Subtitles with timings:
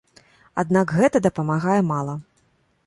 [0.63, 2.19] Аднак, гэта дапамагае мала.